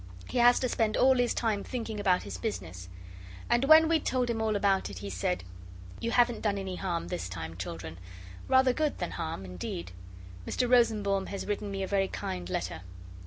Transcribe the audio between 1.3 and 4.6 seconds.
time thinking about his business. And when we'd told him all